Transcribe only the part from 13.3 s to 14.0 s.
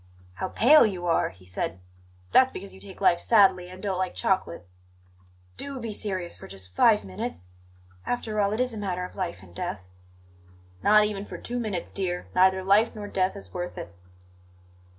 is worth it."